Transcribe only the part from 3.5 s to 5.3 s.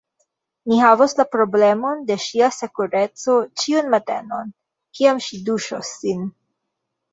ĉiun matenon, kiam